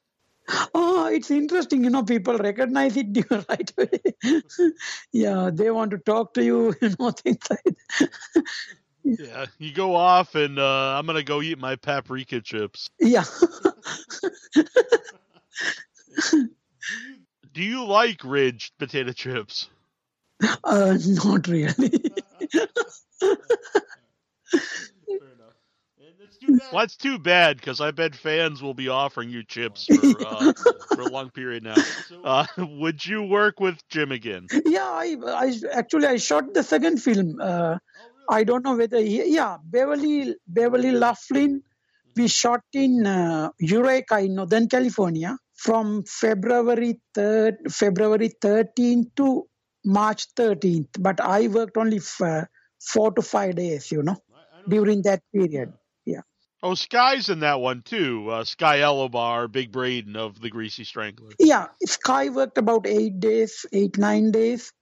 Oh, 0.75 1.07
it's 1.13 1.31
interesting. 1.31 1.85
You 1.85 1.91
know, 1.91 2.03
people 2.03 2.37
recognize 2.37 2.97
it 2.97 3.07
right 3.49 3.73
away. 3.79 4.43
yeah, 5.13 5.51
they 5.53 5.71
want 5.71 5.91
to 5.93 5.99
talk 5.99 6.35
to 6.35 6.45
you. 6.45 6.75
You 6.83 6.95
know, 6.99 7.11
things 7.11 7.39
like. 7.49 7.77
Yeah, 9.05 9.47
you 9.59 9.73
go 9.73 9.97
off 9.97 10.35
and 10.35 10.59
uh, 10.59 10.97
I'm 10.97 11.07
gonna 11.07 11.23
go 11.25 11.43
eat 11.43 11.59
my 11.59 11.77
paprika 11.77 12.41
chips. 12.41 12.89
Yeah. 13.01 13.25
Do 17.53 17.63
you 17.63 17.85
like 17.85 18.25
Ridge 18.25 18.73
potato 18.79 19.13
chips? 19.13 19.69
uh, 20.65 20.97
not 21.25 21.49
really. 21.49 21.91
Well, 26.49 26.81
that's 26.81 26.97
too 26.97 27.19
bad 27.19 27.57
because 27.57 27.81
I 27.81 27.91
bet 27.91 28.15
fans 28.15 28.63
will 28.63 28.75
be 28.75 28.89
offering 28.89 29.31
you 29.31 29.45
chips 29.45 29.87
for, 29.87 30.27
uh, 30.27 30.53
for 30.95 31.01
a 31.03 31.07
long 31.07 31.31
period 31.31 31.65
now. 31.65 31.77
Uh, 32.25 32.47
would 32.59 33.05
you 33.05 33.25
work 33.25 33.59
with 33.59 33.77
Jim 33.89 34.13
again? 34.13 34.47
yeah, 34.65 34.85
I, 34.85 35.17
I 35.27 35.53
actually 35.73 36.07
I 36.07 36.17
shot 36.17 36.55
the 36.55 36.63
second 36.63 37.03
film. 37.03 37.41
Uh, 37.41 37.79
I 38.29 38.45
don't 38.45 38.65
know 38.65 38.77
whether 38.77 38.99
he, 38.99 39.35
yeah 39.35 39.57
Beverly 39.65 40.37
Beverly 40.47 40.93
Luff 40.93 41.27
Linn. 41.31 41.63
We 42.15 42.29
shot 42.29 42.61
in 42.73 43.07
uh, 43.07 43.51
Eureka 43.59 44.19
in 44.19 44.37
Northern 44.37 44.69
California 44.69 45.37
from 45.57 46.05
February 46.05 47.01
third 47.15 47.57
February 47.71 48.31
13th 48.41 49.17
to 49.17 49.49
March 49.85 50.27
13th. 50.35 50.89
But 50.99 51.21
I 51.21 51.49
worked 51.49 51.77
only 51.77 51.99
for 51.99 52.49
four 52.81 53.13
to 53.13 53.23
five 53.23 53.57
days, 53.57 53.91
you 53.91 54.03
know, 54.03 54.17
during 54.69 55.03
that 55.03 55.23
period. 55.35 55.73
Oh, 56.63 56.75
Sky's 56.75 57.29
in 57.29 57.41
that 57.41 57.61
one 57.61 57.83
too. 57.83 58.31
Uh, 58.31 58.45
Sky 58.45 58.79
Elobar, 58.79 59.51
Big 59.51 59.73
Brayden 59.73 60.17
of 60.17 60.41
the 60.41 60.49
Greasy 60.49 60.85
Strangler. 60.85 61.33
Yeah, 61.39 61.69
Sky 61.85 62.29
worked 62.29 62.59
about 62.59 62.87
eight 62.87 63.19
days, 63.19 63.67
eight 63.73 63.99
nine 63.99 64.31
days, 64.31 64.73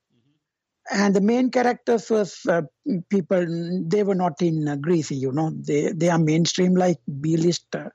and 0.91 1.15
the 1.15 1.23
main 1.23 1.51
characters 1.51 2.11
was 2.11 2.41
uh, 2.49 2.63
people. 3.11 3.47
They 3.87 4.03
were 4.03 4.15
not 4.15 4.43
in 4.43 4.69
uh, 4.69 4.77
Greasy, 4.77 5.17
you 5.17 5.33
know. 5.33 5.51
They 5.51 5.93
they 5.93 6.11
are 6.11 6.19
mainstream 6.19 6.75
like 6.75 6.99
B 7.21 7.37
list. 7.39 7.75
Uh, 7.75 7.89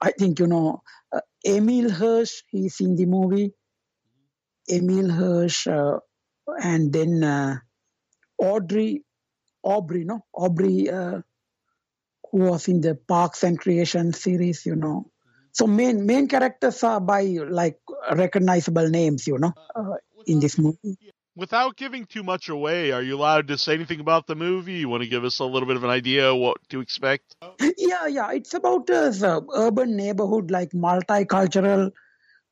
I 0.00 0.12
think 0.12 0.38
you 0.38 0.46
know 0.46 0.82
uh, 1.12 1.20
Emile 1.46 1.90
Hirsch. 1.90 2.42
He's 2.48 2.80
in 2.80 2.96
the 2.96 3.06
movie. 3.06 3.52
Emile 4.70 5.10
Hirsch, 5.10 5.66
uh, 5.66 5.98
and 6.62 6.92
then 6.92 7.24
uh, 7.24 7.56
Audrey, 8.38 9.04
Aubrey, 9.62 10.04
no 10.04 10.24
Aubrey. 10.34 10.90
Uh, 12.32 12.36
who 12.36 12.50
was 12.50 12.68
in 12.68 12.80
the 12.80 12.94
Parks 12.94 13.42
and 13.44 13.58
Recreation 13.58 14.12
series, 14.12 14.66
you 14.66 14.76
know. 14.76 15.10
So 15.52 15.66
main 15.66 16.06
main 16.06 16.28
characters 16.28 16.82
are 16.84 17.00
by 17.00 17.22
like 17.48 17.80
recognizable 18.12 18.88
names, 18.88 19.26
you 19.26 19.38
know, 19.38 19.52
uh, 19.74 19.96
in 20.26 20.40
this 20.40 20.58
movie. 20.58 20.96
Without 21.36 21.76
giving 21.76 22.06
too 22.06 22.22
much 22.22 22.48
away, 22.48 22.92
are 22.92 23.02
you 23.02 23.16
allowed 23.16 23.48
to 23.48 23.58
say 23.58 23.74
anything 23.74 24.00
about 24.00 24.26
the 24.26 24.34
movie? 24.34 24.74
You 24.74 24.88
want 24.88 25.02
to 25.02 25.08
give 25.08 25.24
us 25.24 25.38
a 25.38 25.44
little 25.44 25.66
bit 25.66 25.76
of 25.76 25.84
an 25.84 25.90
idea 25.90 26.34
what 26.34 26.58
to 26.70 26.80
expect? 26.80 27.36
Yeah, 27.78 28.06
yeah, 28.06 28.32
it's 28.32 28.54
about 28.54 28.90
uh, 28.90 29.40
urban 29.54 29.96
neighborhood, 29.96 30.50
like 30.50 30.70
multicultural, 30.70 31.92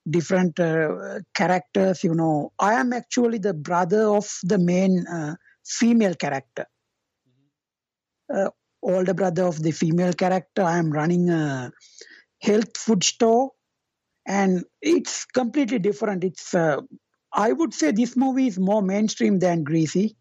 different 0.09 0.59
uh, 0.61 1.21
characters. 1.35 2.05
You 2.05 2.15
know, 2.15 2.53
I 2.59 2.75
am 2.75 2.93
actually 2.93 3.39
the 3.39 3.55
brother 3.55 4.09
of 4.09 4.29
the 4.43 4.59
main 4.59 5.07
uh, 5.07 5.37
female 5.65 6.15
character. 6.15 6.67
Uh, 8.33 8.51
older 8.83 9.15
brother 9.15 9.45
of 9.45 9.63
the 9.63 9.71
female 9.73 10.13
character. 10.13 10.63
I 10.63 10.79
am 10.79 10.91
running 10.91 11.31
a 11.31 11.73
health 12.41 12.77
food 12.77 13.05
store, 13.05 13.51
and 14.27 14.65
it's 14.81 15.25
completely 15.27 15.79
different. 15.79 16.25
It's 16.25 16.55
uh, 16.55 16.79
I 17.33 17.53
would 17.53 17.75
say 17.75 17.93
this 17.93 18.17
movie 18.17 18.47
is 18.47 18.59
more 18.59 18.83
mainstream 18.83 19.39
than 19.39 19.65
Greasy. 19.65 20.17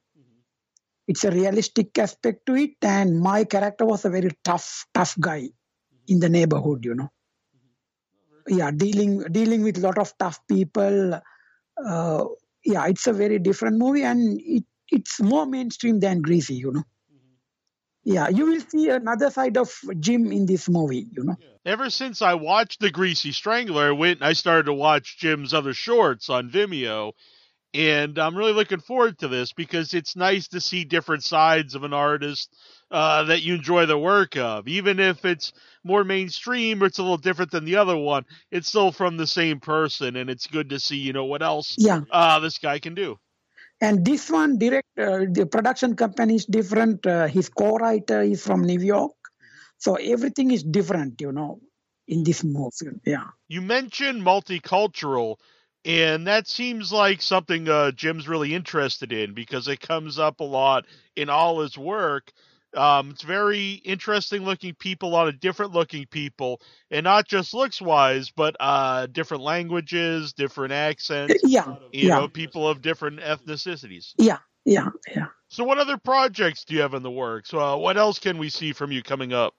It's 1.07 1.23
a 1.23 1.31
realistic 1.31 1.97
aspect 1.97 2.45
to 2.47 2.55
it, 2.55 2.75
and 2.81 3.19
my 3.19 3.45
character 3.45 3.85
was 3.85 4.03
a 4.03 4.09
very 4.09 4.31
tough, 4.43 4.85
tough 4.93 5.15
guy 5.19 5.49
in 6.07 6.19
the 6.19 6.29
neighborhood. 6.29 6.83
You 6.83 6.95
know, 6.95 7.09
yeah, 8.47 8.71
dealing 8.71 9.23
dealing 9.31 9.63
with 9.63 9.77
a 9.77 9.81
lot 9.81 9.97
of 9.97 10.17
tough 10.17 10.39
people. 10.47 11.19
Uh, 11.85 12.25
yeah, 12.65 12.87
it's 12.87 13.07
a 13.07 13.13
very 13.13 13.39
different 13.39 13.77
movie, 13.77 14.03
and 14.03 14.39
it, 14.43 14.65
it's 14.89 15.21
more 15.21 15.45
mainstream 15.45 15.99
than 15.99 16.21
Greasy. 16.21 16.55
You 16.55 16.71
know 16.71 16.83
yeah 18.07 18.29
you 18.29 18.45
will 18.45 18.61
see 18.61 18.89
another 18.89 19.29
side 19.29 19.57
of 19.57 19.69
jim 19.99 20.31
in 20.31 20.45
this 20.45 20.69
movie 20.69 21.05
you 21.11 21.23
know. 21.23 21.35
Ever 21.65 21.89
since 21.89 22.21
i 22.21 22.33
watched 22.33 22.79
the 22.79 22.89
greasy 22.89 23.33
strangler 23.33 23.89
i 23.89 23.91
went 23.91 24.19
and 24.19 24.27
i 24.27 24.33
started 24.33 24.67
to 24.67 24.73
watch 24.73 25.17
jim's 25.17 25.53
other 25.53 25.73
shorts 25.73 26.29
on 26.29 26.49
vimeo 26.49 27.11
and 27.73 28.17
i'm 28.17 28.37
really 28.37 28.53
looking 28.53 28.79
forward 28.79 29.19
to 29.19 29.27
this 29.27 29.51
because 29.51 29.93
it's 29.93 30.15
nice 30.15 30.47
to 30.49 30.61
see 30.61 30.85
different 30.85 31.23
sides 31.23 31.75
of 31.75 31.83
an 31.83 31.93
artist 31.93 32.49
uh, 32.89 33.25
that 33.25 33.41
you 33.41 33.55
enjoy 33.55 33.85
the 33.85 33.97
work 33.97 34.37
of. 34.37 34.65
Even 34.65 34.97
if 34.97 35.25
it's 35.25 35.51
more 35.83 36.03
mainstream 36.03 36.81
or 36.81 36.85
it's 36.85 36.99
a 36.99 37.01
little 37.01 37.17
different 37.17 37.51
than 37.51 37.65
the 37.65 37.77
other 37.77 37.97
one 37.97 38.25
it's 38.51 38.67
still 38.67 38.91
from 38.91 39.17
the 39.17 39.25
same 39.25 39.59
person 39.59 40.15
and 40.15 40.29
it's 40.29 40.45
good 40.47 40.69
to 40.69 40.79
see 40.79 40.97
you 40.97 41.13
know 41.13 41.25
what 41.25 41.41
else 41.41 41.75
yeah. 41.77 42.01
uh, 42.11 42.39
this 42.39 42.59
guy 42.59 42.77
can 42.77 42.93
do 42.93 43.17
and 43.81 44.05
this 44.05 44.29
one 44.29 44.57
direct 44.57 44.87
uh, 44.97 45.25
the 45.29 45.47
production 45.49 45.95
company 45.95 46.35
is 46.35 46.45
different. 46.45 47.05
Uh, 47.05 47.27
his 47.27 47.49
co-writer 47.49 48.21
is 48.21 48.43
from 48.43 48.63
new 48.63 48.79
york. 48.79 49.13
So 49.77 49.95
everything 49.95 50.51
is 50.51 50.63
different 50.63 51.21
you 51.21 51.31
know 51.31 51.59
in 52.07 52.23
this 52.23 52.43
movie. 52.43 52.99
Yeah. 53.05 53.25
You 53.47 53.61
mentioned 53.61 54.21
multicultural 54.21 55.37
and 55.85 56.27
that 56.27 56.47
seems 56.47 56.91
like 56.91 57.21
something 57.21 57.69
uh, 57.69 57.91
jim's 57.91 58.27
really 58.27 58.53
interested 58.53 59.11
in 59.13 59.33
because 59.33 59.67
it 59.67 59.79
comes 59.79 60.19
up 60.19 60.39
a 60.39 60.43
lot 60.43 60.85
in 61.15 61.29
all 61.29 61.61
his 61.61 61.77
work 61.77 62.31
um, 62.77 63.09
it's 63.11 63.23
very 63.23 63.73
interesting 63.83 64.43
looking 64.43 64.75
people, 64.75 65.09
a 65.09 65.11
lot 65.11 65.27
of 65.27 65.39
different 65.39 65.73
looking 65.73 66.05
people, 66.05 66.61
and 66.91 67.03
not 67.03 67.27
just 67.27 67.53
looks 67.53 67.81
wise, 67.81 68.29
but 68.29 68.55
uh, 68.59 69.07
different 69.07 69.43
languages, 69.43 70.33
different 70.33 70.73
accents. 70.73 71.41
Yeah, 71.43 71.75
you 71.91 72.09
yeah. 72.09 72.19
know, 72.19 72.27
people 72.27 72.67
of 72.67 72.81
different 72.81 73.19
ethnicities. 73.19 74.13
Yeah, 74.17 74.37
yeah, 74.65 74.89
yeah. 75.13 75.27
So, 75.49 75.63
what 75.63 75.77
other 75.77 75.97
projects 75.97 76.65
do 76.65 76.75
you 76.75 76.81
have 76.81 76.93
in 76.93 77.03
the 77.03 77.11
works? 77.11 77.53
Uh, 77.53 77.75
what 77.77 77.97
else 77.97 78.19
can 78.19 78.37
we 78.37 78.49
see 78.49 78.73
from 78.73 78.91
you 78.91 79.01
coming 79.01 79.33
up? 79.33 79.53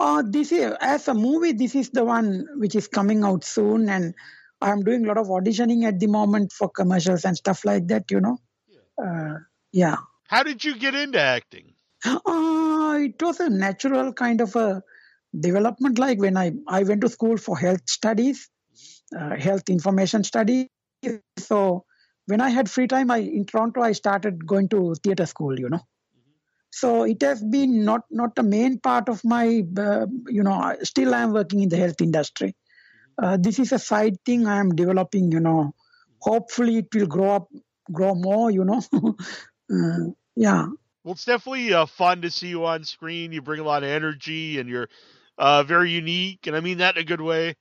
Uh, 0.00 0.22
this 0.26 0.52
is 0.52 0.74
as 0.80 1.08
a 1.08 1.14
movie. 1.14 1.52
This 1.52 1.74
is 1.74 1.90
the 1.90 2.04
one 2.04 2.46
which 2.56 2.74
is 2.74 2.88
coming 2.88 3.24
out 3.24 3.44
soon, 3.44 3.88
and 3.88 4.14
I'm 4.60 4.82
doing 4.82 5.04
a 5.04 5.08
lot 5.08 5.18
of 5.18 5.28
auditioning 5.28 5.84
at 5.84 6.00
the 6.00 6.08
moment 6.08 6.52
for 6.52 6.68
commercials 6.68 7.24
and 7.24 7.36
stuff 7.36 7.64
like 7.64 7.86
that. 7.88 8.10
You 8.10 8.20
know, 8.20 8.38
uh, 9.02 9.38
yeah. 9.72 9.96
How 10.26 10.42
did 10.42 10.64
you 10.64 10.76
get 10.76 10.94
into 10.94 11.20
acting? 11.20 11.74
Uh, 12.04 12.98
it 13.00 13.20
was 13.22 13.40
a 13.40 13.50
natural 13.50 14.12
kind 14.12 14.40
of 14.40 14.54
a 14.56 14.82
development. 15.38 15.98
Like 15.98 16.18
when 16.18 16.36
I, 16.36 16.52
I 16.68 16.82
went 16.84 17.00
to 17.02 17.08
school 17.08 17.36
for 17.36 17.58
health 17.58 17.88
studies, 17.88 18.48
uh, 19.18 19.36
health 19.36 19.68
information 19.68 20.24
studies. 20.24 20.68
So 21.38 21.84
when 22.26 22.40
I 22.40 22.50
had 22.50 22.70
free 22.70 22.86
time, 22.86 23.10
I 23.10 23.18
in 23.18 23.44
Toronto, 23.46 23.80
I 23.80 23.92
started 23.92 24.46
going 24.46 24.68
to 24.70 24.94
theater 25.02 25.26
school. 25.26 25.58
You 25.58 25.70
know, 25.70 25.80
so 26.70 27.04
it 27.04 27.22
has 27.22 27.42
been 27.42 27.84
not 27.84 28.02
not 28.10 28.34
the 28.34 28.42
main 28.42 28.78
part 28.78 29.08
of 29.08 29.24
my. 29.24 29.62
Uh, 29.76 30.06
you 30.28 30.42
know, 30.42 30.76
still 30.82 31.14
I 31.14 31.22
am 31.22 31.32
working 31.32 31.62
in 31.62 31.68
the 31.68 31.76
health 31.76 32.00
industry. 32.00 32.54
Uh, 33.20 33.36
this 33.40 33.58
is 33.58 33.72
a 33.72 33.78
side 33.78 34.16
thing 34.24 34.46
I 34.46 34.58
am 34.58 34.74
developing. 34.74 35.32
You 35.32 35.40
know, 35.40 35.74
hopefully 36.20 36.78
it 36.78 36.94
will 36.94 37.06
grow 37.06 37.30
up, 37.30 37.48
grow 37.90 38.14
more. 38.14 38.50
You 38.50 38.64
know, 38.64 38.82
uh, 39.72 40.10
yeah. 40.36 40.66
Well, 41.08 41.14
it's 41.14 41.24
definitely 41.24 41.72
uh, 41.72 41.86
fun 41.86 42.20
to 42.20 42.30
see 42.30 42.48
you 42.48 42.66
on 42.66 42.84
screen. 42.84 43.32
You 43.32 43.40
bring 43.40 43.60
a 43.60 43.64
lot 43.64 43.82
of 43.82 43.88
energy, 43.88 44.58
and 44.58 44.68
you're 44.68 44.90
uh, 45.38 45.62
very 45.62 45.90
unique, 45.90 46.46
and 46.46 46.54
I 46.54 46.60
mean 46.60 46.76
that 46.78 46.96
in 46.98 47.00
a 47.00 47.04
good 47.06 47.22
way. 47.22 47.56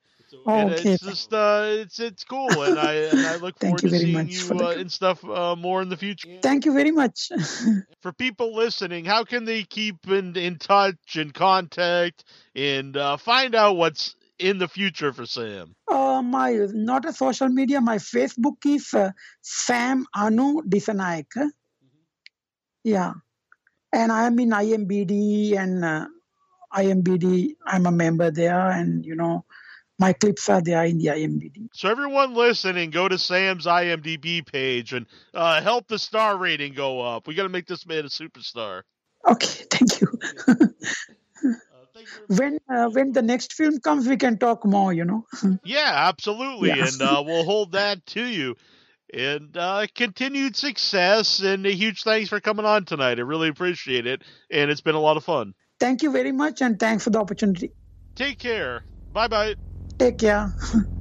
Oh, 0.46 0.68
okay. 0.68 0.92
It's 0.92 1.02
just 1.02 1.34
uh, 1.34 1.62
it's 1.68 1.98
it's 2.02 2.26
cool, 2.26 2.50
and 2.62 2.78
I 2.78 2.96
and 2.96 3.26
I 3.26 3.38
look 3.38 3.58
forward 3.62 3.84
to 3.84 3.90
seeing 3.90 4.28
you 4.28 4.50
uh, 4.52 4.76
and 4.78 4.92
stuff 4.92 5.24
uh, 5.24 5.56
more 5.56 5.82
in 5.82 5.88
the 5.88 5.96
future. 5.96 6.28
Thank 6.42 6.66
you 6.66 6.74
very 6.74 6.92
much. 6.92 7.32
for 8.02 8.12
people 8.12 8.54
listening, 8.54 9.06
how 9.06 9.24
can 9.24 9.46
they 9.46 9.64
keep 9.64 10.06
in 10.10 10.36
in 10.36 10.58
touch 10.58 11.16
and 11.16 11.34
contact 11.34 12.26
and 12.54 12.98
uh, 12.98 13.16
find 13.16 13.56
out 13.56 13.78
what's 13.78 14.18
in 14.40 14.58
the 14.58 14.68
future 14.68 15.14
for 15.14 15.26
Sam? 15.26 15.74
Uh, 15.90 16.22
my 16.22 16.68
not 16.74 17.06
a 17.06 17.14
social 17.14 17.48
media. 17.48 17.80
My 17.80 17.96
Facebook 17.96 18.58
is 18.66 18.94
uh, 18.94 19.12
Sam 19.42 20.06
Anu 20.14 20.64
Dissanayake. 20.64 21.38
Mm-hmm. 21.38 22.04
Yeah 22.84 23.14
and 23.94 24.12
I'm 24.12 24.40
in 24.40 24.50
IMBD 24.50 25.58
and 25.58 25.84
uh, 25.84 26.08
IMBD. 26.74 27.56
I'm 27.66 27.86
a 27.86 27.92
member 27.92 28.32
there, 28.32 28.70
and 28.72 29.06
you 29.06 29.16
know, 29.16 29.46
my 30.00 30.14
clips 30.14 30.50
are 30.50 30.62
there 30.62 30.84
in 30.86 30.98
the 30.98 31.08
IMDb. 31.08 31.70
So 31.74 31.90
everyone 31.90 32.34
listening, 32.34 32.92
go 32.92 33.08
to 33.08 33.18
Sam's 33.18 33.66
IMDb 33.66 34.46
page 34.46 34.94
and 34.94 35.06
uh, 35.34 35.62
help 35.62 35.88
the 35.88 36.00
star 36.00 36.38
rating 36.38 36.74
go 36.74 37.02
up. 37.02 37.28
We 37.28 37.36
got 37.36 37.44
to 37.44 37.50
make 37.50 37.68
this 37.68 37.86
man 37.86 38.06
a 38.06 38.10
superstar. 38.10 38.84
Okay, 39.28 39.64
thank 39.72 40.02
you. 40.02 40.08
when 42.28 42.60
uh, 42.70 42.90
when 42.90 43.14
the 43.14 43.22
next 43.22 43.54
film 43.54 43.80
comes, 43.80 44.08
we 44.08 44.18
can 44.18 44.38
talk 44.38 44.66
more. 44.66 44.94
You 44.94 45.06
know. 45.06 45.26
yeah, 45.64 45.92
absolutely, 45.94 46.70
yeah. 46.76 46.88
and 46.88 47.02
uh, 47.02 47.24
we'll 47.26 47.46
hold 47.46 47.72
that 47.72 48.06
to 48.08 48.24
you 48.24 48.56
and 49.14 49.56
uh, 49.58 49.88
continued 49.96 50.56
success. 50.56 51.40
And 51.40 51.66
a 51.66 51.72
huge 51.72 52.04
thanks 52.04 52.30
for 52.30 52.40
coming 52.40 52.66
on 52.66 52.86
tonight. 52.86 53.20
I 53.20 53.24
really 53.24 53.50
appreciate 53.50 54.08
it, 54.08 54.24
and 54.52 54.72
it's 54.72 54.82
been 54.82 54.96
a 54.96 55.00
lot 55.00 55.18
of 55.18 55.24
fun. 55.24 55.54
Thank 55.80 56.04
you 56.04 56.12
very 56.12 56.32
much, 56.32 56.62
and 56.62 56.80
thanks 56.80 57.04
for 57.04 57.12
the 57.12 57.20
opportunity. 57.20 57.72
Take 58.16 58.40
care. 58.40 58.84
Bye 59.14 59.28
bye. 59.28 59.56
Take 60.00 60.18
care. 60.18 60.54